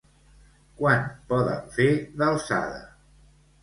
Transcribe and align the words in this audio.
Quant 0.79 1.05
poden 1.35 1.71
fer 1.79 1.89
d'alçada? 2.19 2.85